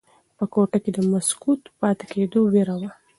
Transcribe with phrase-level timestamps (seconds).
[0.37, 2.89] په کوټه کې د مسکوت پاتې کېدو ویره وه.